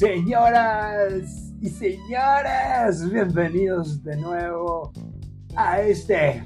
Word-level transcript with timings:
Señoras 0.00 1.52
y 1.60 1.68
señores, 1.68 3.06
bienvenidos 3.12 4.02
de 4.02 4.16
nuevo 4.16 4.94
a 5.54 5.82
este, 5.82 6.42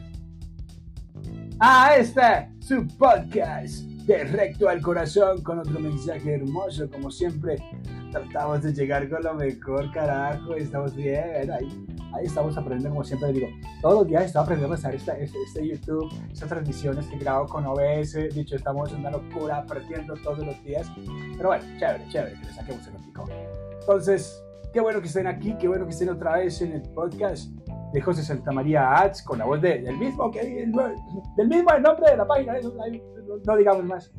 a 1.61 1.95
este, 1.95 2.51
su 2.59 2.85
podcast, 2.99 3.85
directo 4.07 4.69
al 4.69 4.81
corazón, 4.81 5.43
con 5.43 5.59
otro 5.59 5.81
mensaje 5.81 6.35
hermoso, 6.35 6.89
como 6.91 7.11
siempre. 7.11 7.57
Tratamos 8.13 8.63
de 8.63 8.73
llegar 8.73 9.09
con 9.09 9.23
lo 9.23 9.35
mejor, 9.35 9.91
carajo, 9.93 10.55
estamos 10.55 10.95
bien, 10.95 11.51
ahí, 11.51 11.87
ahí 12.13 12.27
estamos 12.27 12.57
aprendiendo, 12.57 12.91
como 12.91 13.05
siempre 13.05 13.33
digo, 13.33 13.49
todos 13.81 14.01
los 14.01 14.07
días 14.07 14.27
estamos 14.27 14.47
aprendiendo 14.47 14.75
a 14.75 14.79
hacer 14.79 14.95
este, 14.95 15.25
este, 15.25 15.69
YouTube, 15.69 16.13
estas 16.31 16.49
transmisiones 16.49 17.07
que 17.07 17.19
grabo 17.19 17.47
con 17.47 17.67
OBS, 17.67 18.35
dicho, 18.35 18.55
estamos 18.55 18.93
en 18.93 19.01
una 19.01 19.11
locura, 19.11 19.59
aprendiendo 19.59 20.15
todos 20.23 20.39
los 20.39 20.63
días, 20.63 20.87
pero 21.37 21.49
bueno, 21.49 21.65
chévere, 21.79 22.07
chévere, 22.09 22.35
que 22.41 22.47
le 22.47 22.53
saquemos 22.53 22.87
el 22.87 22.95
pico. 23.05 23.25
Entonces, 23.81 24.45
qué 24.73 24.81
bueno 24.81 25.01
que 25.01 25.09
estén 25.09 25.27
aquí, 25.27 25.57
qué 25.59 25.67
bueno 25.67 25.87
que 25.87 25.91
estén 25.91 26.11
otra 26.11 26.37
vez 26.37 26.61
en 26.63 26.73
el 26.73 26.83
podcast 26.83 27.51
de 27.95 28.01
José 28.01 28.25
Santamaría 28.25 28.93
Ads 28.93 29.23
con 29.23 29.39
la 29.39 29.45
voz 29.45 29.63
de, 29.63 29.81
del 29.81 29.97
mismo 29.97 30.29
que 30.29 30.41
del 30.43 31.49
mismo 31.49 31.71
el 31.71 31.83
nombre 31.83 32.11
de 32.11 32.17
la 32.17 32.27
página, 32.27 32.55
no, 32.61 33.37
no, 33.47 33.57
digamos 33.57 33.85
más. 33.85 34.13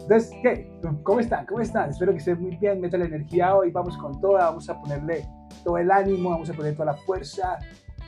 Entonces, 0.00 0.32
¿qué? 0.42 0.72
¿Cómo 1.02 1.20
están? 1.20 1.44
¿Cómo 1.44 1.60
están? 1.60 1.90
Espero 1.90 2.12
que 2.12 2.18
estén 2.18 2.40
muy 2.40 2.56
bien, 2.56 2.80
metan 2.80 3.00
la 3.00 3.06
energía 3.06 3.54
hoy, 3.54 3.70
vamos 3.70 3.98
con 3.98 4.18
toda, 4.18 4.46
vamos 4.46 4.66
a 4.70 4.80
ponerle 4.80 5.28
todo 5.62 5.76
el 5.76 5.90
ánimo, 5.90 6.30
vamos 6.30 6.48
a 6.48 6.54
poner 6.54 6.72
toda 6.72 6.86
la 6.86 6.94
fuerza, 6.94 7.58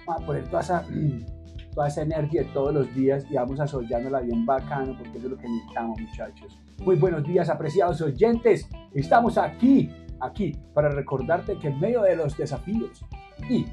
vamos 0.06 0.22
a 0.22 0.26
poner 0.26 0.48
toda 0.48 0.62
esa, 0.62 0.84
toda 1.74 1.88
esa 1.88 2.00
energía 2.00 2.42
todos 2.54 2.72
los 2.72 2.94
días 2.94 3.26
y 3.28 3.34
vamos 3.34 3.60
a 3.60 3.66
soñándola 3.66 4.20
bien 4.20 4.46
bacano 4.46 4.96
porque 4.96 5.18
es 5.18 5.24
lo 5.24 5.36
que 5.36 5.46
necesitamos 5.46 6.00
muchachos. 6.00 6.58
Muy 6.82 6.96
buenos 6.96 7.24
días 7.24 7.50
apreciados 7.50 8.00
oyentes, 8.00 8.66
estamos 8.94 9.36
aquí 9.36 9.90
aquí 10.20 10.56
para 10.72 10.88
recordarte 10.88 11.58
que 11.58 11.68
en 11.68 11.78
medio 11.78 12.00
de 12.00 12.16
los 12.16 12.38
desafíos 12.38 13.04
y 13.50 13.66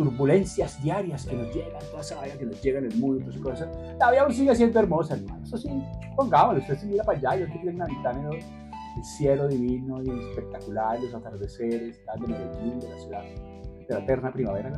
turbulencias 0.00 0.82
diarias 0.82 1.26
que 1.26 1.36
nos 1.36 1.54
llegan, 1.54 1.82
toda 1.90 2.00
esa 2.00 2.22
que 2.22 2.46
nos 2.46 2.62
llega 2.62 2.78
en 2.78 2.86
el 2.86 2.96
mundo, 2.96 3.30
todas 3.42 3.60
esas 3.60 3.68
cosas, 3.68 3.96
la 3.98 4.10
vida 4.10 4.22
aún 4.22 4.32
sigue 4.32 4.54
siendo 4.56 4.80
hermosa, 4.80 5.14
hermano. 5.14 5.44
Eso 5.44 5.58
sí, 5.58 5.68
pongámoslo, 6.16 6.60
usted 6.62 6.78
se 6.78 6.86
mira 6.86 7.04
para 7.04 7.18
allá, 7.18 7.36
yo 7.36 7.44
estoy 7.44 7.68
en 7.68 7.78
la 7.78 7.84
ventana 7.84 8.30
el 8.30 9.04
cielo 9.04 9.46
divino 9.46 10.02
y 10.02 10.08
espectacular, 10.30 10.98
los 11.00 11.14
atardeceres, 11.14 11.98
de 11.98 12.26
Medellín, 12.26 12.80
de 12.80 12.88
la 12.88 12.98
ciudad, 12.98 13.22
de 13.22 13.94
la 13.94 13.98
eterna 14.00 14.32
primavera, 14.32 14.72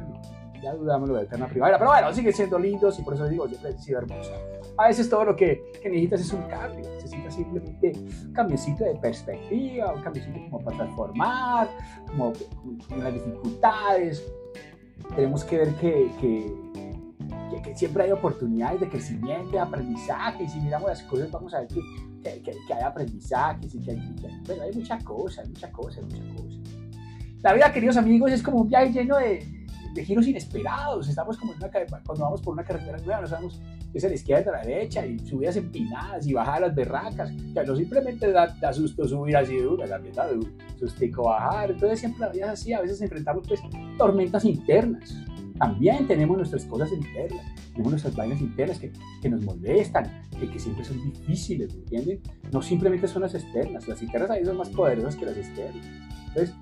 ya 0.61 0.75
dudamos 0.75 1.09
lo 1.09 1.17
de 1.17 1.23
eterna 1.23 1.47
primavera, 1.47 1.79
pero 1.79 1.91
bueno, 1.91 2.13
sigue 2.13 2.33
siendo 2.33 2.59
lindos 2.59 2.99
y 2.99 3.03
por 3.03 3.15
eso 3.15 3.29
digo, 3.29 3.47
siempre 3.49 3.71
ha 3.71 3.79
sido 3.79 3.99
hermosa. 4.01 4.33
A 4.77 4.89
veces 4.89 5.09
todo 5.09 5.25
lo 5.25 5.37
que, 5.37 5.63
que 5.81 5.89
necesitas 5.89 6.21
es 6.23 6.33
un 6.33 6.43
cambio, 6.43 6.89
necesitas 6.91 7.35
simplemente 7.35 7.93
un 8.27 8.33
cambiocito 8.33 8.85
de 8.85 8.95
perspectiva, 8.97 9.93
un 9.93 10.03
cambiocito 10.03 10.41
como 10.51 10.65
para 10.65 10.77
transformar, 10.79 11.69
como, 12.09 12.33
como 12.89 13.03
las 13.03 13.15
dificultades. 13.15 14.33
Tenemos 15.15 15.45
que 15.45 15.59
ver 15.59 15.75
que, 15.77 16.11
que, 16.21 17.63
que, 17.63 17.77
siempre 17.77 18.05
hay 18.05 18.13
oportunidades 18.13 18.81
de 18.81 18.89
crecimiento, 18.89 19.51
de 19.51 19.61
aprendizaje, 19.61 20.45
y 20.45 20.49
si 20.49 20.61
miramos 20.61 20.89
las 20.89 21.03
cosas 21.03 21.31
vamos 21.31 21.53
a 21.55 21.61
ver 21.61 21.69
que, 21.69 22.43
que, 22.43 22.73
hay 22.73 22.83
aprendizajes 22.83 23.75
y 23.75 23.81
que 23.81 23.91
hay, 23.91 24.17
pero 24.47 24.63
hay 24.63 24.73
muchas 24.73 25.05
cosas, 25.05 25.49
muchas 25.49 25.71
cosas, 25.71 26.05
muchas 26.05 26.27
cosas. 26.35 26.59
La 27.43 27.53
vida, 27.53 27.73
queridos 27.73 27.97
amigos, 27.97 28.33
es 28.33 28.43
como 28.43 28.61
un 28.61 28.69
viaje 28.69 28.93
lleno 28.93 29.17
de, 29.19 29.45
de 29.93 30.05
giros 30.05 30.27
inesperados. 30.27 31.09
Estamos 31.09 31.37
como 31.37 31.53
en 31.53 31.59
una, 31.59 31.71
cuando 32.05 32.25
vamos 32.25 32.41
por 32.41 32.55
una 32.55 32.65
carretera 32.65 32.99
nueva, 32.99 33.21
no 33.21 33.27
sabemos 33.27 33.61
es 33.95 34.05
a 34.05 34.09
la 34.09 34.15
izquierda 34.15 34.51
o 34.51 34.55
a 34.55 34.59
la 34.59 34.65
derecha, 34.65 35.07
y 35.07 35.19
subidas 35.19 35.57
empinadas 35.57 36.27
y 36.27 36.33
bajadas 36.33 36.75
berracas, 36.75 37.31
que 37.31 37.65
no 37.65 37.77
simplemente 37.77 38.31
da, 38.33 38.47
da 38.61 38.73
susto 38.73 39.07
subir 39.07 39.37
así 39.37 39.57
duro, 39.57 39.87
también 39.87 40.15
da 40.15 40.29
sustico 40.79 41.25
bajar. 41.25 41.71
Entonces 41.71 42.01
siempre 42.01 42.21
la 42.21 42.29
vida 42.29 42.47
es 42.47 42.53
así, 42.53 42.73
a 42.73 42.81
veces 42.81 43.01
enfrentamos 43.03 43.47
pues 43.47 43.61
tormentas 43.99 44.45
internas. 44.45 45.17
También 45.59 46.07
tenemos 46.09 46.37
nuestras 46.37 46.65
cosas 46.65 46.91
internas, 46.93 47.45
tenemos 47.71 47.93
nuestras 47.93 48.17
vainas 48.17 48.41
internas 48.41 48.79
que, 48.79 48.91
que 49.21 49.29
nos 49.29 49.45
molestan, 49.45 50.23
que, 50.39 50.51
que, 50.51 50.59
siempre 50.59 50.85
son 50.85 51.01
difíciles, 51.05 51.73
¿me 51.75 51.81
entienden? 51.83 52.21
No 52.51 52.63
simplemente 52.63 53.07
son 53.07 53.23
las 53.23 53.35
externas, 53.35 53.87
las 53.87 54.03
internas 54.03 54.31
ahí 54.31 54.45
son 54.45 54.57
más 54.57 54.71
poderosas 54.71 55.15
que 55.15 55.27
las 55.27 55.37
externas. 55.37 55.87
Entonces, 56.29 56.55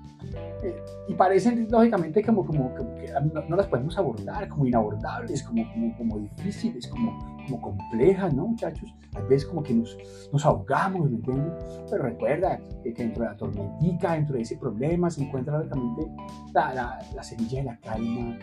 eh, 0.63 0.83
y 1.07 1.13
parecen 1.13 1.67
lógicamente 1.69 2.23
como, 2.23 2.45
como, 2.45 2.73
que 2.73 3.11
no, 3.47 3.55
las 3.55 3.67
podemos 3.67 3.97
abordar, 3.97 4.47
como 4.47 4.65
inabordables, 4.65 5.43
como, 5.43 5.69
como, 5.71 5.97
como 5.97 6.19
difíciles, 6.19 6.87
como, 6.87 7.17
como 7.45 7.61
complejas, 7.61 8.33
¿no, 8.33 8.47
muchachos? 8.47 8.93
A 9.15 9.21
veces 9.21 9.45
como 9.45 9.63
que 9.63 9.73
nos, 9.73 9.97
nos 10.31 10.45
ahogamos, 10.45 11.09
¿me 11.09 11.17
entienden? 11.17 11.53
Pero 11.89 12.03
recuerda 12.03 12.59
que, 12.83 12.93
dentro 12.93 13.23
de 13.23 13.29
la 13.29 13.37
tormentica, 13.37 14.13
dentro 14.13 14.35
de 14.35 14.41
ese 14.43 14.57
problema, 14.57 15.09
se 15.09 15.23
encuentra 15.23 15.57
lógicamente 15.57 16.07
la, 16.53 16.73
la, 16.73 16.99
la 17.15 17.23
semilla 17.23 17.59
de 17.59 17.63
la 17.65 17.77
calma, 17.77 18.37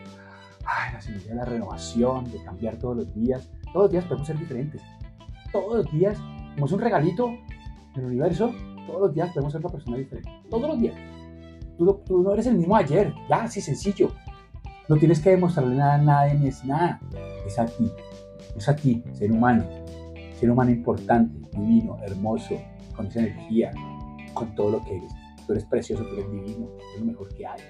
ay, 0.65 0.93
la 0.93 1.01
semilla 1.01 1.29
de 1.29 1.35
la 1.35 1.45
renovación, 1.45 2.31
de 2.31 2.43
cambiar 2.43 2.77
todos 2.77 2.97
los 2.97 3.15
días. 3.15 3.51
Todos 3.73 3.85
los 3.85 3.91
días 3.93 4.05
podemos 4.05 4.27
ser 4.27 4.39
diferentes. 4.39 4.83
Todos 5.53 5.77
los 5.79 5.93
días, 5.93 6.19
como 6.55 6.67
es 6.67 6.73
un 6.73 6.81
regalito 6.81 7.31
del 7.95 8.05
universo, 8.05 8.53
todos 8.87 9.01
los 9.01 9.15
días 9.15 9.31
podemos 9.33 9.53
ser 9.53 9.61
una 9.61 9.71
persona 9.71 9.97
diferente. 9.97 10.31
Todos 10.51 10.69
los 10.69 10.81
días. 10.81 10.95
Tú, 11.79 12.03
no 12.23 12.33
eres 12.33 12.47
el 12.49 12.57
mismo 12.57 12.75
ayer, 12.75 13.15
ya, 13.29 13.45
así 13.45 13.61
sencillo. 13.61 14.11
No 14.89 14.97
tienes 14.97 15.21
que 15.21 15.31
demostrarle 15.31 15.77
nada 15.77 15.95
a 15.95 15.99
nadie 15.99 16.35
ni 16.35 16.49
es 16.49 16.65
nada. 16.65 17.01
Es 17.47 17.57
a 17.59 17.67
ti, 17.67 17.91
es 18.57 18.69
a 18.69 18.75
ti, 18.75 19.05
ser 19.13 19.31
humano. 19.31 19.65
Ser 20.41 20.51
humano 20.51 20.73
importante, 20.73 21.49
divino, 21.57 21.97
hermoso, 22.03 22.57
con 22.97 23.07
esa 23.07 23.21
energía, 23.21 23.71
con 24.35 24.53
todo 24.57 24.73
lo 24.73 24.85
que 24.85 24.97
eres. 24.97 25.13
Tú 25.47 25.53
eres 25.53 25.65
precioso, 25.67 26.05
tú 26.05 26.15
eres 26.15 26.31
divino, 26.31 26.69
es 26.95 27.01
lo 27.01 27.07
mejor 27.07 27.29
que 27.35 27.47
hay. 27.47 27.61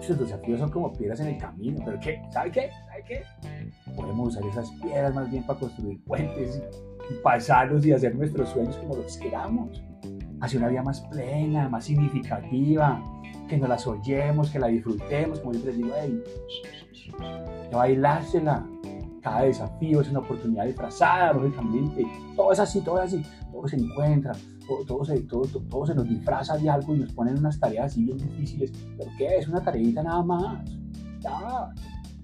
Esos 0.00 0.18
desafíos 0.18 0.58
son 0.58 0.70
como 0.70 0.92
piedras 0.92 1.20
en 1.20 1.28
el 1.28 1.38
camino, 1.38 1.80
pero 1.84 1.98
¿qué? 2.00 2.20
¿Sabe 2.30 2.50
qué? 2.50 2.70
¿Sabe 2.88 3.04
qué? 3.06 3.22
Podemos 3.94 4.28
usar 4.28 4.44
esas 4.46 4.70
piedras 4.82 5.14
más 5.14 5.30
bien 5.30 5.44
para 5.44 5.60
construir 5.60 6.02
puentes 6.04 6.60
y 7.10 7.14
pasarlos 7.22 7.86
y 7.86 7.92
hacer 7.92 8.14
nuestros 8.16 8.48
sueños 8.48 8.76
como 8.76 8.96
los 8.96 9.16
queramos 9.16 9.82
hacia 10.42 10.58
una 10.58 10.68
vida 10.68 10.82
más 10.82 11.00
plena, 11.02 11.68
más 11.68 11.84
significativa, 11.84 13.00
que 13.48 13.56
nos 13.56 13.68
las 13.68 13.86
oyemos, 13.86 14.50
que 14.50 14.58
la 14.58 14.66
disfrutemos, 14.66 15.38
como 15.38 15.52
les 15.52 15.76
digo, 15.76 15.90
hey, 15.98 16.22
bailársela. 17.72 18.66
Cada 19.22 19.42
desafío 19.42 20.00
es 20.00 20.10
una 20.10 20.18
oportunidad 20.18 20.66
disfrazada, 20.66 21.32
lógicamente. 21.32 22.04
Todo 22.34 22.50
es 22.50 22.58
así, 22.58 22.80
todo 22.80 23.00
es 23.00 23.14
así. 23.14 23.24
Todo 23.52 23.68
se 23.68 23.76
encuentra, 23.76 24.32
todo, 24.88 25.04
se, 25.04 25.20
todo, 25.20 25.42
todo, 25.44 25.86
se 25.86 25.94
nos 25.94 26.08
disfraza 26.08 26.58
de 26.58 26.68
algo 26.68 26.92
y 26.92 26.98
nos 26.98 27.12
ponen 27.12 27.38
unas 27.38 27.60
tareas 27.60 27.92
así 27.92 28.02
bien 28.02 28.18
difíciles. 28.18 28.72
¿Pero 28.98 29.10
qué? 29.16 29.36
Es 29.36 29.46
una 29.46 29.62
tareita 29.62 30.02
nada 30.02 30.24
más. 30.24 30.68
Ya, 31.20 31.72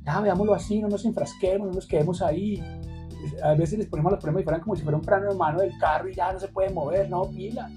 ya, 0.04 0.20
veámoslo 0.20 0.54
así, 0.54 0.82
no 0.82 0.88
nos 0.88 1.04
enfrasquemos, 1.04 1.68
no 1.68 1.74
nos 1.74 1.86
quedemos 1.86 2.20
ahí. 2.20 2.60
A 3.44 3.54
veces 3.54 3.78
les 3.78 3.86
ponemos 3.86 4.10
los 4.10 4.20
problemas 4.20 4.40
y 4.40 4.44
fueran 4.44 4.60
como 4.60 4.74
si 4.74 4.82
fuera 4.82 4.98
un 4.98 5.04
plano 5.04 5.30
de 5.30 5.36
mano 5.36 5.60
del 5.60 5.78
carro 5.78 6.08
y 6.08 6.14
ya 6.14 6.32
no 6.32 6.40
se 6.40 6.48
puede 6.48 6.70
mover, 6.70 7.08
no, 7.08 7.22
pilas 7.30 7.70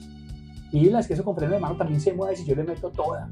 y 0.72 0.90
las 0.90 1.08
que 1.08 1.14
eso 1.14 1.24
con 1.24 1.36
freno 1.36 1.54
de 1.54 1.60
mano 1.60 1.76
también 1.76 2.00
se 2.00 2.14
mueve 2.14 2.36
si 2.36 2.46
yo 2.46 2.56
le 2.56 2.64
meto 2.64 2.90
toda. 2.92 3.30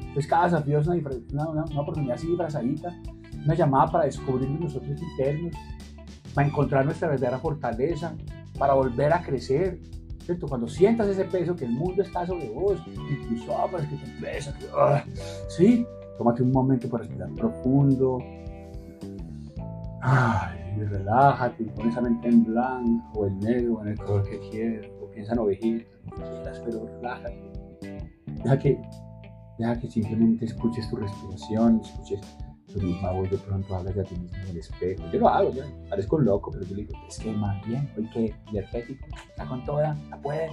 Entonces 0.00 0.26
cada 0.26 0.44
desafío 0.44 0.78
es 0.78 0.86
una, 0.86 1.64
oportunidad 1.76 2.14
así 2.14 2.26
disfrazadita, 2.28 2.94
una 3.44 3.54
llamada 3.54 3.90
para 3.90 4.04
descubrir 4.04 4.48
nosotros 4.48 5.00
internos, 5.00 5.54
para 6.34 6.48
encontrar 6.48 6.84
nuestra 6.84 7.08
verdadera 7.08 7.38
fortaleza, 7.38 8.14
para 8.58 8.74
volver 8.74 9.12
a 9.12 9.22
crecer. 9.22 9.80
¿cierto? 10.24 10.48
Cuando 10.48 10.66
sientas 10.66 11.06
ese 11.06 11.24
peso 11.24 11.54
que 11.54 11.66
el 11.66 11.72
mundo 11.72 12.02
está 12.02 12.26
sobre 12.26 12.48
vos, 12.48 12.80
incluso 12.86 13.56
ah, 13.56 13.68
pues, 13.70 13.86
que 13.86 13.96
te 13.96 14.10
pesa, 14.20 14.52
que, 14.58 14.66
ah, 14.76 15.04
sí, 15.48 15.86
tómate 16.18 16.42
un 16.42 16.50
momento 16.50 16.88
para 16.88 17.04
respirar 17.04 17.30
profundo. 17.30 18.18
Ay, 20.02 20.55
relájate, 20.84 21.64
pon 21.64 21.88
esa 21.88 22.00
mente 22.00 22.28
en 22.28 22.44
blanco, 22.44 23.20
o 23.20 23.26
en 23.26 23.38
negro, 23.40 23.82
en 23.82 23.88
el 23.88 23.98
color 23.98 24.28
que 24.28 24.38
quieras, 24.50 24.86
o 25.00 25.10
piensa 25.10 25.32
en 25.32 25.38
ovejitas 25.38 25.96
pero 26.64 26.86
relájate. 26.86 27.52
Deja 28.26 28.58
que, 28.58 28.80
deja 29.58 29.80
que 29.80 29.90
simplemente 29.90 30.44
escuches 30.44 30.88
tu 30.90 30.96
respiración, 30.96 31.80
escuches 31.82 32.20
tu 32.72 32.80
misma 32.80 33.12
voz, 33.12 33.30
de 33.30 33.38
pronto 33.38 33.74
hablas 33.74 33.94
de 33.94 34.04
ti 34.04 34.16
mismo 34.16 34.36
en 34.36 34.48
el 34.48 34.56
espejo. 34.58 35.02
Yo 35.12 35.18
lo 35.20 35.28
hago, 35.28 35.52
yo 35.52 35.62
parezco 35.88 36.18
loco, 36.18 36.50
pero 36.50 36.64
yo 36.64 36.76
le 36.76 36.82
digo, 36.82 36.98
es 37.08 37.18
que 37.18 37.32
más 37.32 37.64
bien, 37.66 37.88
hoy 37.96 38.08
que 38.10 38.34
energético, 38.48 39.06
está 39.28 39.46
con 39.46 39.64
toda, 39.64 39.96
la 40.10 40.20
puede, 40.20 40.50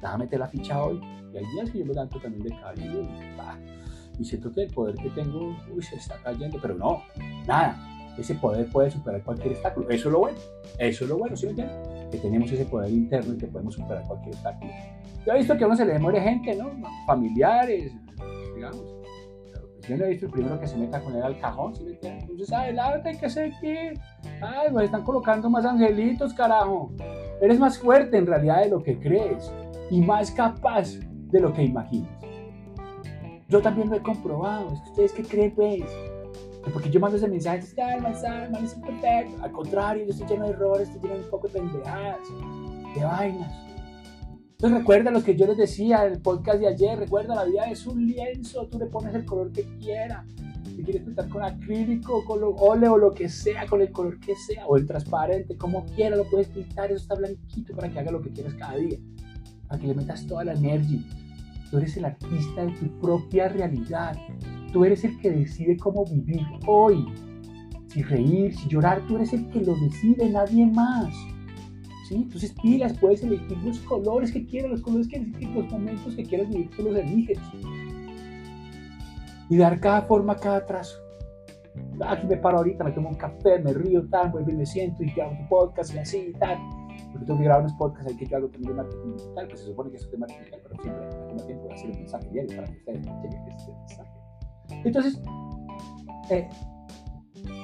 déjame 0.00 0.24
meter 0.24 0.40
la 0.40 0.48
ficha 0.48 0.82
hoy. 0.82 1.00
Y 1.32 1.38
hay 1.38 1.44
días 1.54 1.70
que 1.70 1.78
yo 1.80 1.86
me 1.86 1.94
levanto 1.94 2.20
también 2.20 2.44
de 2.44 2.50
caído 2.60 3.02
y, 3.02 4.20
y 4.20 4.24
siento 4.24 4.52
que 4.52 4.62
el 4.62 4.72
poder 4.72 4.94
que 4.94 5.10
tengo, 5.10 5.56
uy, 5.74 5.82
se 5.82 5.96
está 5.96 6.16
cayendo, 6.22 6.58
pero 6.60 6.74
no, 6.74 7.02
nada. 7.46 7.93
Ese 8.18 8.34
poder 8.36 8.66
puede 8.70 8.90
superar 8.90 9.22
cualquier 9.22 9.54
obstáculo. 9.54 9.88
Eso 9.90 10.08
es 10.08 10.12
lo 10.12 10.20
bueno. 10.20 10.38
Eso 10.78 11.04
es 11.04 11.10
lo 11.10 11.18
bueno, 11.18 11.36
¿sí 11.36 11.46
me 11.46 11.54
que 12.10 12.18
tenemos 12.18 12.50
ese 12.52 12.64
poder 12.64 12.90
interno 12.90 13.34
y 13.34 13.38
que 13.38 13.46
podemos 13.46 13.74
superar 13.74 14.04
cualquier 14.06 14.34
obstáculo. 14.34 14.70
Yo 15.26 15.32
he 15.32 15.38
visto 15.38 15.56
que 15.56 15.64
a 15.64 15.66
uno 15.66 15.76
se 15.76 15.84
le 15.84 15.98
muere 15.98 16.20
gente, 16.20 16.54
¿no? 16.54 16.70
Familiares, 17.06 17.92
digamos. 18.54 18.82
Yo 19.88 19.96
no 19.96 20.04
he 20.04 20.10
visto 20.10 20.26
el 20.26 20.32
primero 20.32 20.58
que 20.58 20.66
se 20.66 20.76
meta 20.76 21.00
con 21.00 21.14
él 21.14 21.22
al 21.22 21.38
cajón, 21.38 21.74
¿sí 21.74 21.84
me 21.84 21.90
entiendes? 21.90 22.22
Entonces, 22.22 22.52
adelante, 22.52 23.18
que 23.18 23.28
sé 23.28 23.52
qué. 23.60 23.94
Ay, 24.40 24.72
me 24.72 24.84
están 24.84 25.02
colocando 25.02 25.50
más 25.50 25.64
angelitos, 25.64 26.32
carajo. 26.32 26.92
Eres 27.40 27.58
más 27.58 27.78
fuerte 27.78 28.16
en 28.16 28.26
realidad 28.26 28.62
de 28.62 28.70
lo 28.70 28.82
que 28.82 28.98
crees 28.98 29.52
y 29.90 30.00
más 30.00 30.30
capaz 30.30 30.94
de 31.30 31.40
lo 31.40 31.52
que 31.52 31.64
imaginas. 31.64 32.10
Yo 33.48 33.60
también 33.60 33.90
lo 33.90 33.96
he 33.96 34.02
comprobado. 34.02 34.68
¿Ustedes 34.88 35.12
qué 35.12 35.22
creen, 35.22 35.54
pues? 35.54 35.82
Porque 36.72 36.90
yo 36.90 36.98
mando 36.98 37.16
ese 37.16 37.28
mensaje, 37.28 37.62
ay, 37.80 38.00
man, 38.00 38.14
man, 38.50 38.64
es 38.64 38.74
perfecto. 38.74 39.42
Al 39.42 39.52
contrario, 39.52 40.04
yo 40.04 40.10
estoy 40.10 40.26
lleno 40.28 40.46
de 40.46 40.52
errores, 40.52 40.88
estoy 40.88 41.02
lleno 41.02 41.14
de 41.14 41.24
un 41.24 41.30
poco 41.30 41.48
de 41.48 41.60
pendejadas, 41.60 42.18
de 42.94 43.04
vainas. 43.04 43.52
Entonces 44.52 44.78
recuerda 44.78 45.10
lo 45.10 45.22
que 45.22 45.36
yo 45.36 45.46
les 45.46 45.58
decía 45.58 46.06
en 46.06 46.14
el 46.14 46.22
podcast 46.22 46.58
de 46.58 46.68
ayer, 46.68 46.98
recuerda, 46.98 47.34
la 47.34 47.44
vida 47.44 47.70
es 47.70 47.86
un 47.86 48.06
lienzo, 48.06 48.66
tú 48.68 48.78
le 48.78 48.86
pones 48.86 49.14
el 49.14 49.26
color 49.26 49.52
que 49.52 49.64
quieras. 49.78 50.24
Si 50.64 50.82
quieres 50.82 51.02
pintar 51.02 51.28
con 51.28 51.42
acrílico, 51.42 52.24
con 52.24 52.40
óleo 52.42 52.96
lo 52.96 53.12
que 53.12 53.28
sea, 53.28 53.66
con 53.66 53.82
el 53.82 53.92
color 53.92 54.18
que 54.20 54.34
sea, 54.34 54.66
o 54.66 54.76
el 54.76 54.86
transparente, 54.86 55.56
como 55.58 55.84
quieras, 55.84 56.18
lo 56.18 56.24
puedes 56.30 56.48
pintar, 56.48 56.90
eso 56.90 57.02
está 57.02 57.14
blanquito 57.14 57.74
para 57.76 57.90
que 57.90 57.98
haga 57.98 58.10
lo 58.10 58.22
que 58.22 58.30
quieras 58.30 58.54
cada 58.54 58.76
día, 58.76 58.98
para 59.68 59.80
que 59.80 59.86
le 59.88 59.94
metas 59.94 60.26
toda 60.26 60.44
la 60.44 60.54
energía. 60.54 61.02
Tú 61.70 61.78
eres 61.78 61.96
el 61.96 62.06
artista 62.06 62.64
de 62.64 62.72
tu 62.72 63.00
propia 63.00 63.48
realidad. 63.48 64.16
Tú 64.74 64.84
eres 64.84 65.04
el 65.04 65.16
que 65.20 65.30
decide 65.30 65.76
cómo 65.76 66.04
vivir 66.04 66.42
hoy. 66.66 67.06
Si 67.86 68.02
reír, 68.02 68.52
si 68.56 68.68
llorar, 68.68 69.06
tú 69.06 69.14
eres 69.14 69.32
el 69.32 69.48
que 69.50 69.60
lo 69.60 69.72
decide, 69.76 70.28
nadie 70.28 70.66
más. 70.66 71.14
¿Sí? 72.08 72.16
Entonces 72.16 72.52
pilas, 72.60 72.92
puedes 72.98 73.22
elegir 73.22 73.56
los 73.58 73.78
colores 73.78 74.32
que 74.32 74.44
quieras, 74.44 74.72
los 74.72 74.80
colores 74.80 75.06
que 75.06 75.20
los 75.20 75.70
momentos 75.70 76.16
que 76.16 76.24
quieras 76.24 76.48
vivir, 76.48 76.68
tú 76.70 76.82
los 76.82 76.96
eliges. 76.96 77.38
Y 79.48 79.56
dar 79.56 79.78
cada 79.78 80.02
forma, 80.02 80.34
cada 80.34 80.66
trazo. 80.66 80.98
Aquí 82.08 82.26
me 82.26 82.36
paro 82.36 82.58
ahorita, 82.58 82.82
me 82.82 82.90
tomo 82.90 83.10
un 83.10 83.14
café, 83.14 83.60
me 83.60 83.72
río, 83.72 84.04
tal, 84.08 84.32
vuelvo 84.32 84.50
y 84.50 84.54
me 84.56 84.66
siento 84.66 85.04
y 85.04 85.20
hago 85.20 85.36
tu 85.38 85.48
podcast 85.48 85.94
y 85.94 85.98
así 85.98 86.18
y 86.30 86.32
tal. 86.32 86.58
Porque 87.12 87.26
tengo 87.26 87.38
que 87.38 87.44
grabar 87.44 87.62
unos 87.62 87.74
podcasts 87.74 88.10
ahí 88.10 88.16
que 88.16 88.26
yo 88.26 88.38
hago 88.38 88.48
también 88.48 88.72
de 88.72 88.82
marketing 88.82 89.12
digital, 89.18 89.46
pues 89.46 89.60
se 89.60 89.66
supone 89.66 89.90
que 89.92 89.98
es 89.98 90.10
de 90.10 90.18
marketing 90.18 90.40
digital, 90.40 90.60
pero 90.64 90.82
siempre 90.82 91.46
tiempo 91.46 91.68
de 91.68 91.74
hacer 91.74 91.90
un 91.90 91.96
mensaje 91.96 92.28
diario 92.32 92.56
para 92.56 92.72
que 92.72 92.78
ustedes 92.78 93.06
lleguen 93.06 93.56
ese 93.56 93.72
mensaje. 93.72 94.23
Entonces, 94.84 95.20
eh, 96.30 96.48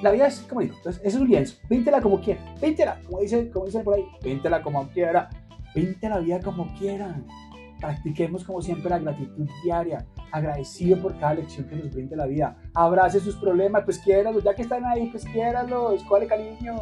la 0.01 0.11
vida 0.11 0.27
es 0.27 0.39
como 0.41 0.61
digo, 0.61 0.75
entonces, 0.77 1.01
es 1.03 1.15
un 1.15 1.27
lienzo, 1.27 1.57
píntela 1.67 2.01
como 2.01 2.19
quiera, 2.19 2.41
píntela, 2.59 2.99
como 3.05 3.19
dicen, 3.19 3.49
como 3.51 3.65
dicen 3.65 3.83
por 3.83 3.95
ahí, 3.95 4.05
píntela 4.21 4.61
como 4.61 4.87
quiera, 4.89 5.29
pinte 5.73 6.09
la 6.09 6.19
vida 6.19 6.39
como 6.39 6.73
quieran. 6.75 7.25
Practiquemos 7.79 8.43
como 8.43 8.61
siempre 8.61 8.91
la 8.91 8.99
gratitud 8.99 9.49
diaria, 9.63 10.05
agradecido 10.31 11.01
por 11.01 11.17
cada 11.17 11.33
lección 11.35 11.67
que 11.67 11.75
nos 11.75 11.91
brinde 11.91 12.15
la 12.15 12.27
vida. 12.27 12.55
Abrace 12.75 13.19
sus 13.19 13.35
problemas, 13.37 13.83
pues 13.83 13.97
quiéralos, 13.99 14.43
ya 14.43 14.53
que 14.53 14.61
están 14.61 14.85
ahí, 14.85 15.07
pues 15.07 15.25
quiéralos, 15.25 16.03
cuál 16.03 16.27
cariño, 16.27 16.75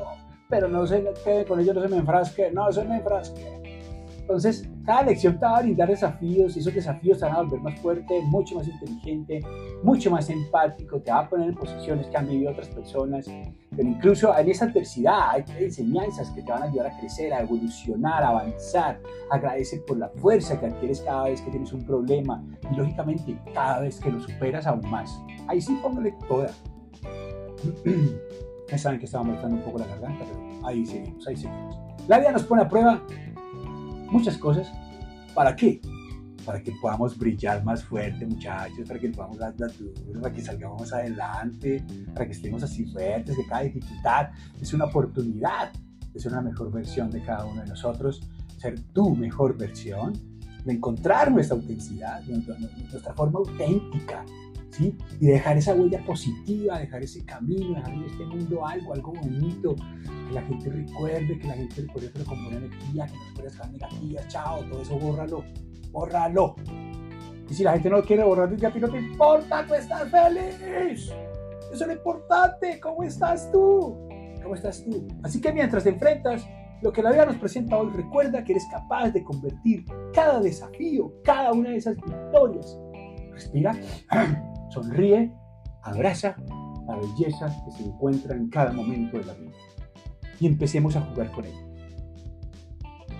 pero 0.49 0.67
no 0.67 0.85
se 0.85 1.01
quede 1.23 1.45
con 1.45 1.59
ellos, 1.59 1.73
no 1.73 1.81
se 1.81 1.87
me 1.87 1.97
enfrasque, 1.97 2.51
no, 2.51 2.67
eso 2.67 2.83
me 2.83 2.97
enfrasque. 2.97 3.58
Entonces, 4.29 4.69
cada 4.85 5.01
lección 5.01 5.39
te 5.39 5.45
va 5.47 5.57
a 5.57 5.61
brindar 5.63 5.89
desafíos 5.89 6.55
y 6.55 6.59
esos 6.59 6.71
desafíos 6.71 7.17
te 7.17 7.25
van 7.25 7.33
a 7.33 7.41
volver 7.41 7.61
más 7.61 7.79
fuerte, 7.79 8.21
mucho 8.21 8.57
más 8.57 8.67
inteligente, 8.67 9.41
mucho 9.81 10.11
más 10.11 10.29
empático, 10.29 11.01
te 11.01 11.11
va 11.11 11.21
a 11.21 11.29
poner 11.29 11.49
en 11.49 11.55
posiciones 11.55 12.05
que 12.05 12.15
han 12.15 12.27
vivido 12.27 12.51
otras 12.51 12.67
personas. 12.67 13.25
Pero 13.75 13.89
incluso 13.89 14.37
en 14.37 14.47
esa 14.47 14.65
adversidad 14.65 15.31
hay 15.31 15.43
enseñanzas 15.57 16.29
que 16.29 16.43
te 16.43 16.51
van 16.51 16.61
a 16.61 16.65
ayudar 16.65 16.85
a 16.91 16.99
crecer, 16.99 17.33
a 17.33 17.41
evolucionar, 17.41 18.21
a 18.21 18.29
avanzar. 18.29 19.01
Agradece 19.31 19.79
por 19.79 19.97
la 19.97 20.09
fuerza 20.09 20.59
que 20.59 20.67
adquieres 20.67 21.01
cada 21.01 21.23
vez 21.23 21.41
que 21.41 21.49
tienes 21.49 21.73
un 21.73 21.83
problema 21.83 22.43
y 22.71 22.75
lógicamente 22.75 23.35
cada 23.55 23.79
vez 23.79 23.99
que 23.99 24.11
lo 24.11 24.19
superas 24.19 24.67
aún 24.67 24.87
más. 24.91 25.19
Ahí 25.47 25.59
sí 25.59 25.75
póngale 25.81 26.13
toda. 26.27 26.51
Ya 28.69 28.77
saben 28.77 28.99
que 28.99 29.05
estaba 29.05 29.23
molestando 29.23 29.55
un 29.55 29.63
poco 29.63 29.79
la 29.79 29.87
garganta, 29.87 30.23
pero 30.25 30.67
ahí 30.67 30.85
seguimos, 30.85 31.27
ahí 31.27 31.35
seguimos. 31.35 31.79
La 32.07 32.19
vida 32.19 32.31
nos 32.31 32.43
pone 32.43 32.61
a 32.61 32.69
prueba 32.69 33.01
muchas 34.11 34.37
cosas. 34.37 34.71
¿Para 35.33 35.55
qué? 35.55 35.81
Para 36.45 36.61
que 36.61 36.71
podamos 36.81 37.17
brillar 37.17 37.63
más 37.63 37.83
fuerte, 37.83 38.25
muchachos, 38.25 38.87
para 38.87 38.99
que 38.99 39.09
podamos 39.09 39.37
dar 39.37 39.53
la 39.57 39.67
dura, 39.67 40.21
para 40.21 40.33
que 40.33 40.41
salgamos 40.41 40.91
adelante, 40.93 41.83
para 42.13 42.25
que 42.25 42.31
estemos 42.31 42.63
así 42.63 42.85
fuertes, 42.85 43.35
que 43.35 43.45
cada 43.45 43.61
dificultad 43.61 44.29
es 44.59 44.73
una 44.73 44.85
oportunidad 44.85 45.71
de 46.13 46.19
ser 46.19 46.31
una 46.31 46.41
mejor 46.41 46.71
versión 46.71 47.11
de 47.11 47.21
cada 47.21 47.45
uno 47.45 47.61
de 47.61 47.67
nosotros, 47.67 48.21
ser 48.57 48.79
tu 48.93 49.15
mejor 49.15 49.57
versión, 49.57 50.13
de 50.65 50.73
encontrar 50.73 51.31
nuestra 51.31 51.55
autenticidad, 51.55 52.21
nuestra 52.23 53.13
forma 53.13 53.39
auténtica, 53.39 54.25
¿sí? 54.79 54.97
Y 55.19 55.27
dejar 55.27 55.57
esa 55.57 55.75
huella 55.75 56.03
positiva, 56.05 56.79
dejar 56.79 57.03
ese 57.03 57.23
camino, 57.25 57.75
dejar 57.75 57.93
en 57.93 58.03
este 58.05 58.25
mundo 58.25 58.65
algo, 58.65 58.93
algo 58.93 59.13
bonito, 59.13 59.75
que 60.27 60.33
la 60.33 60.41
gente 60.43 60.69
recuerde, 60.69 61.37
que 61.37 61.47
la 61.47 61.53
gente 61.53 61.81
recuerde, 61.81 62.09
pero 62.13 62.25
con 62.25 62.43
buena 62.43 62.57
energía, 62.57 63.05
que 63.07 63.13
no 63.13 63.25
recuerde 63.27 63.57
las 63.57 63.71
negativas, 63.71 64.27
chao, 64.29 64.63
todo 64.63 64.81
eso 64.81 64.97
bórralo, 64.97 65.43
bórralo. 65.91 66.55
Y 67.49 67.53
si 67.53 67.63
la 67.63 67.73
gente 67.73 67.89
no 67.89 68.01
quiere 68.01 68.23
borrar, 68.23 68.53
a 68.53 68.71
ti 68.71 68.79
no 68.79 68.89
te 68.89 68.99
importa, 68.99 69.65
tú 69.67 69.73
estás 69.73 70.09
feliz. 70.09 71.11
Eso 71.71 71.83
es 71.83 71.87
lo 71.87 71.93
importante, 71.93 72.79
¿cómo 72.79 73.03
estás 73.03 73.51
tú? 73.51 73.97
¿Cómo 74.41 74.55
estás 74.55 74.83
tú? 74.83 75.07
Así 75.23 75.41
que 75.41 75.51
mientras 75.51 75.83
te 75.83 75.89
enfrentas 75.89 76.47
lo 76.81 76.93
que 76.93 77.03
la 77.03 77.11
vida 77.11 77.25
nos 77.25 77.35
presenta 77.35 77.77
hoy, 77.77 77.91
recuerda 77.93 78.43
que 78.43 78.53
eres 78.53 78.65
capaz 78.71 79.09
de 79.09 79.23
convertir 79.23 79.83
cada 80.13 80.39
desafío, 80.39 81.11
cada 81.23 81.51
una 81.51 81.71
de 81.71 81.77
esas 81.77 81.95
victorias. 81.95 82.79
Respira, 83.33 83.75
sonríe, 84.69 85.31
abraza 85.83 86.35
la 86.87 86.95
belleza 86.95 87.47
que 87.65 87.71
se 87.71 87.83
encuentra 87.83 88.35
en 88.35 88.49
cada 88.49 88.71
momento 88.71 89.17
de 89.17 89.25
la 89.25 89.33
vida. 89.33 89.51
Y 90.39 90.47
empecemos 90.47 90.95
a 90.95 91.01
jugar 91.01 91.31
con 91.31 91.45
ella. 91.45 91.65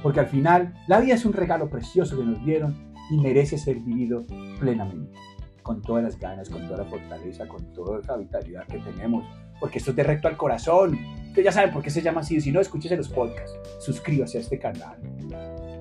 Porque 0.02 0.22
al 0.22 0.28
final 0.28 0.74
la 0.88 1.00
vida 1.00 1.16
es 1.16 1.26
un 1.26 1.34
regalo 1.34 1.70
precioso 1.70 2.18
que 2.18 2.24
nos 2.24 2.44
dieron 2.46 2.94
y 3.12 3.18
merece 3.18 3.58
ser 3.58 3.80
vivido 3.80 4.26
plenamente, 4.60 5.18
con 5.64 5.82
todas 5.82 6.04
las 6.04 6.18
ganas, 6.18 6.50
con 6.50 6.66
toda 6.68 6.84
la 6.84 6.86
fortaleza, 6.86 7.48
con 7.48 7.74
toda 7.74 8.00
la 8.08 8.18
vitalidad 8.18 8.66
que 8.68 8.80
tenemos, 8.80 9.26
porque 9.60 9.80
esto 9.80 9.92
es 9.92 9.98
de 9.98 10.04
recto 10.04 10.28
al 10.28 10.38
corazón. 10.38 10.98
Ya 11.36 11.52
saben 11.52 11.72
por 11.72 11.82
qué 11.82 11.90
se 11.90 12.02
llama 12.02 12.22
así, 12.22 12.40
si 12.40 12.52
no, 12.52 12.60
escúchese 12.60 12.96
los 12.98 13.10
podcasts, 13.10 13.58
suscríbase 13.80 14.38
a 14.38 14.42
este 14.42 14.60
canal, 14.60 14.98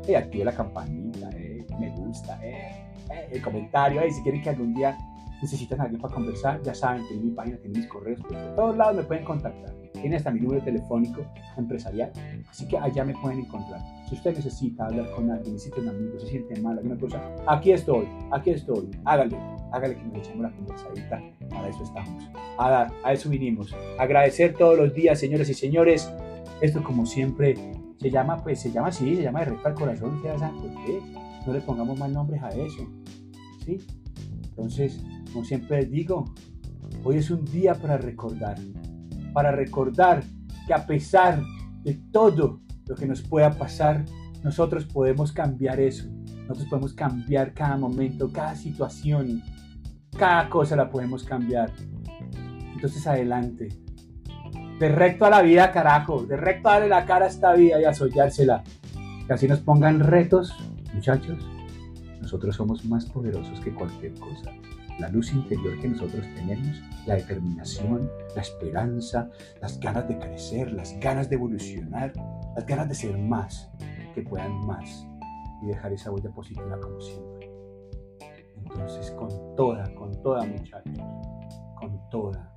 y 0.07 0.15
active 0.15 0.45
la 0.45 0.53
campanita, 0.53 1.31
eh, 1.31 1.67
me 1.79 1.91
gusta, 1.91 2.39
eh, 2.45 2.93
eh, 3.11 3.29
el 3.33 3.43
comentario, 3.43 4.01
si 4.11 4.23
quieren 4.23 4.41
que 4.41 4.51
algún 4.51 4.75
día 4.75 4.97
necesitan 5.43 5.81
a 5.81 5.85
alguien 5.85 6.01
para 6.01 6.15
conversar, 6.15 6.63
ya 6.63 6.75
saben, 6.75 7.07
tienen 7.07 7.27
mi 7.27 7.33
página, 7.33 7.57
tienen 7.59 7.81
mis 7.81 7.89
correos, 7.89 8.21
por 8.21 8.55
todos 8.55 8.77
lados 8.77 8.97
me 8.97 9.03
pueden 9.03 9.25
contactar 9.25 9.79
tiene 10.01 10.17
hasta 10.17 10.31
mi 10.31 10.41
número 10.41 10.63
telefónico 10.63 11.23
empresarial, 11.57 12.11
así 12.49 12.67
que 12.67 12.79
allá 12.79 13.05
me 13.05 13.15
pueden 13.15 13.41
encontrar. 13.41 13.81
Si 14.09 14.15
usted 14.15 14.35
necesita 14.35 14.87
hablar 14.87 15.11
con 15.15 15.31
alguien, 15.31 15.55
necesita 15.55 15.81
un 15.81 15.89
amigo, 15.89 16.19
se 16.19 16.27
siente 16.27 16.61
mal, 16.61 16.79
alguna 16.79 16.99
cosa, 16.99 17.23
aquí 17.47 17.73
estoy, 17.73 18.07
aquí 18.31 18.51
estoy, 18.51 18.91
hágale, 19.05 19.37
hágale 19.73 19.97
que 19.97 20.05
nos 20.05 20.19
echemos 20.19 20.43
la 20.43 20.51
conversadita, 20.51 21.23
para 21.51 21.69
eso 21.69 21.83
estamos. 21.83 22.31
A 22.59 22.71
dar, 22.71 22.93
a 23.05 23.13
eso 23.13 23.29
vinimos. 23.29 23.75
Agradecer 23.99 24.55
todos 24.55 24.79
los 24.79 24.95
días, 24.95 25.19
señores 25.19 25.49
y 25.49 25.55
señores. 25.55 26.11
Esto 26.61 26.83
como 26.83 27.07
siempre 27.07 27.55
se 28.01 28.11
llama, 28.11 28.43
pues 28.43 28.61
se 28.61 28.71
llama 28.71 28.89
así, 28.89 29.17
se 29.17 29.23
llama 29.23 29.41
de 29.41 29.47
recto 29.47 29.69
al 29.69 29.75
corazón, 29.75 30.17
ustedes 30.17 30.41
saben 30.41 30.61
por 30.61 30.85
qué. 30.85 31.01
No 31.47 31.53
le 31.53 31.61
pongamos 31.61 31.99
más 31.99 32.11
nombres 32.11 32.43
a 32.43 32.49
eso. 32.49 32.87
¿Sí? 33.65 33.79
Entonces, 34.51 35.01
como 35.33 35.45
siempre 35.45 35.83
les 35.83 35.91
digo, 35.91 36.25
hoy 37.05 37.17
es 37.17 37.31
un 37.31 37.45
día 37.45 37.75
para 37.75 37.97
recordar 37.99 38.57
para 39.33 39.53
recordar 39.53 40.25
que 40.67 40.75
a 40.75 40.87
pesar 40.87 41.43
de 41.83 41.95
todo 42.13 42.61
lo 42.87 42.95
que 42.95 43.07
nos 43.07 43.23
pueda 43.23 43.51
pasar, 43.51 44.05
nosotros 44.43 44.85
podemos 44.85 45.33
cambiar 45.33 45.81
eso. 45.81 46.09
Nosotros 46.49 46.69
podemos 46.69 46.93
cambiar 46.95 47.53
cada 47.55 47.77
momento, 47.77 48.33
cada 48.33 48.55
situación, 48.55 49.43
cada 50.19 50.49
cosa 50.49 50.77
la 50.77 50.91
podemos 50.91 51.25
cambiar. 51.25 51.71
Entonces 52.75 53.07
adelante. 53.07 53.69
De 54.81 54.89
recto 54.89 55.25
a 55.25 55.31
la 55.31 55.43
vida, 55.43 55.71
carajo. 55.73 56.25
De 56.25 56.37
recto 56.37 56.69
a 56.69 56.73
darle 56.73 56.89
la 56.89 57.05
cara 57.05 57.27
a 57.27 57.29
esta 57.29 57.53
vida 57.55 57.81
y 57.81 57.85
a 57.85 57.93
sollársela. 57.93 58.63
Que 59.27 59.33
así 59.33 59.47
nos 59.47 59.61
pongan 59.61 60.01
retos, 60.01 60.55
muchachos. 60.95 61.47
Nosotros 62.21 62.57
somos 62.57 62.85
más 62.85 63.07
poderosos 63.07 63.61
que 63.61 63.75
cualquier 63.75 64.15
cosa 64.15 64.53
la 64.99 65.09
luz 65.09 65.33
interior 65.33 65.79
que 65.81 65.89
nosotros 65.89 66.27
tenemos, 66.35 66.83
la 67.07 67.15
determinación, 67.15 68.11
la 68.35 68.43
esperanza, 68.43 69.31
las 69.61 69.79
ganas 69.81 70.09
de 70.09 70.19
crecer, 70.19 70.73
las 70.73 70.99
ganas 71.01 71.29
de 71.29 71.37
evolucionar, 71.37 72.13
las 72.55 72.67
ganas 72.67 72.89
de 72.89 72.95
ser 72.95 73.17
más, 73.17 73.71
que 74.15 74.23
puedan 74.23 74.67
más 74.67 75.07
y 75.63 75.67
dejar 75.67 75.93
esa 75.93 76.11
huella 76.11 76.31
positiva 76.31 76.79
como 76.81 77.01
siempre. 77.01 77.51
Entonces, 78.57 79.11
con 79.13 79.29
toda, 79.57 79.95
con 79.95 80.13
toda 80.23 80.45
muchachos, 80.45 80.99
con 81.77 82.11
toda. 82.11 82.53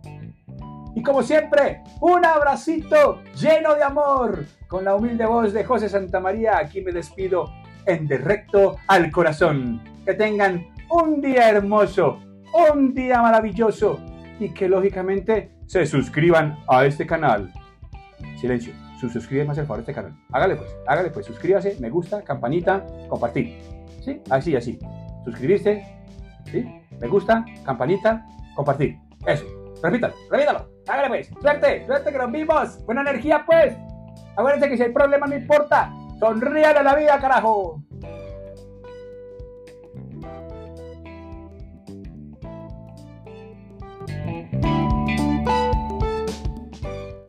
Y 0.93 1.01
como 1.03 1.23
siempre, 1.23 1.83
un 2.01 2.25
abracito 2.25 3.21
lleno 3.39 3.75
de 3.75 3.83
amor 3.83 4.45
con 4.67 4.83
la 4.83 4.95
humilde 4.95 5.25
voz 5.25 5.53
de 5.53 5.63
José 5.63 5.87
Santa 5.87 6.19
María. 6.19 6.57
Aquí 6.57 6.81
me 6.81 6.91
despido 6.91 7.45
en 7.85 8.07
directo 8.07 8.75
al 8.87 9.09
corazón. 9.09 9.81
Que 10.05 10.15
tengan 10.15 10.67
un 10.89 11.21
día 11.21 11.49
hermoso, 11.49 12.19
un 12.53 12.93
día 12.93 13.21
maravilloso 13.21 13.99
y 14.39 14.49
que 14.53 14.67
lógicamente 14.67 15.51
se 15.67 15.85
suscriban 15.85 16.59
a 16.67 16.85
este 16.85 17.05
canal. 17.05 17.51
Silencio, 18.39 18.73
suscríbete 18.99 19.47
más 19.47 19.57
favor 19.57 19.77
a 19.77 19.79
este 19.81 19.93
canal. 19.93 20.13
Hágale 20.31 20.55
pues, 20.55 20.75
hágale 20.87 21.09
pues, 21.11 21.25
suscríbase, 21.25 21.77
me 21.79 21.89
gusta, 21.89 22.23
campanita, 22.23 22.85
compartir. 23.07 23.59
¿Sí? 24.03 24.19
Así, 24.29 24.55
así. 24.55 24.79
Suscribirse, 25.23 25.85
¿sí? 26.45 26.65
me 26.99 27.07
gusta, 27.07 27.45
campanita, 27.63 28.25
compartir. 28.55 28.97
Eso. 29.25 29.45
Repítalo, 29.83 30.13
repítalo. 30.29 30.69
Hágale 30.87 31.07
pues. 31.07 31.31
Suerte, 31.41 31.85
suerte 31.85 32.11
que 32.11 32.17
nos 32.17 32.31
vimos. 32.31 32.85
Buena 32.85 33.01
energía 33.01 33.43
pues. 33.45 33.75
Acuérdense 34.35 34.69
que 34.69 34.77
si 34.77 34.83
hay 34.83 34.91
problema 34.91 35.27
no 35.27 35.35
importa. 35.35 35.91
Sonríale 36.19 36.79
a 36.79 36.83
la 36.83 36.95
vida, 36.95 37.19
carajo. 37.19 37.81